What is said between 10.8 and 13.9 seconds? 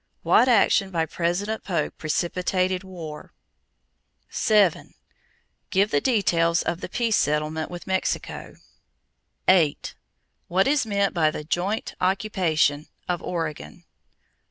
meant by the "joint occupation" of Oregon?